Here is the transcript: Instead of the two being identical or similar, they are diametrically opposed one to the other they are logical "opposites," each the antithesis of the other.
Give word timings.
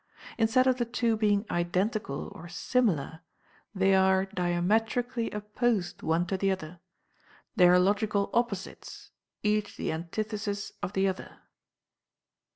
Instead 0.39 0.65
of 0.65 0.77
the 0.77 0.85
two 0.85 1.15
being 1.15 1.45
identical 1.51 2.31
or 2.33 2.49
similar, 2.49 3.19
they 3.75 3.93
are 3.93 4.25
diametrically 4.25 5.29
opposed 5.29 6.01
one 6.01 6.25
to 6.25 6.35
the 6.37 6.49
other 6.49 6.79
they 7.55 7.67
are 7.67 7.77
logical 7.77 8.31
"opposites," 8.33 9.11
each 9.43 9.77
the 9.77 9.91
antithesis 9.91 10.71
of 10.81 10.93
the 10.93 11.07
other. 11.07 11.41